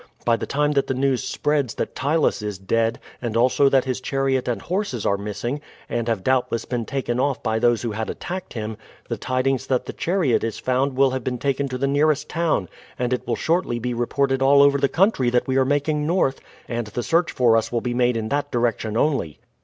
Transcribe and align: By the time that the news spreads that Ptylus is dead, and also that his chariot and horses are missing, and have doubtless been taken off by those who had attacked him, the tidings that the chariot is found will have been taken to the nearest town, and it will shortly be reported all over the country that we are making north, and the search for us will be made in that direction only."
By 0.25 0.35
the 0.35 0.47
time 0.47 0.71
that 0.71 0.87
the 0.87 0.95
news 0.95 1.23
spreads 1.23 1.75
that 1.75 1.93
Ptylus 1.93 2.41
is 2.41 2.57
dead, 2.57 2.97
and 3.21 3.37
also 3.37 3.69
that 3.69 3.85
his 3.85 4.01
chariot 4.01 4.47
and 4.47 4.59
horses 4.59 5.05
are 5.05 5.15
missing, 5.15 5.61
and 5.87 6.07
have 6.07 6.23
doubtless 6.23 6.65
been 6.65 6.85
taken 6.85 7.19
off 7.19 7.43
by 7.43 7.59
those 7.59 7.83
who 7.83 7.91
had 7.91 8.09
attacked 8.09 8.53
him, 8.53 8.77
the 9.09 9.17
tidings 9.17 9.67
that 9.67 9.85
the 9.85 9.93
chariot 9.93 10.43
is 10.43 10.57
found 10.57 10.97
will 10.97 11.11
have 11.11 11.23
been 11.23 11.37
taken 11.37 11.67
to 11.69 11.77
the 11.77 11.85
nearest 11.85 12.27
town, 12.27 12.67
and 12.97 13.13
it 13.13 13.27
will 13.27 13.35
shortly 13.35 13.77
be 13.77 13.93
reported 13.93 14.41
all 14.41 14.63
over 14.63 14.79
the 14.79 14.89
country 14.89 15.29
that 15.29 15.47
we 15.47 15.55
are 15.55 15.65
making 15.65 16.07
north, 16.07 16.41
and 16.67 16.87
the 16.87 17.03
search 17.03 17.31
for 17.31 17.55
us 17.55 17.71
will 17.71 17.79
be 17.81 17.93
made 17.93 18.17
in 18.17 18.29
that 18.29 18.49
direction 18.49 18.97
only." 18.97 19.37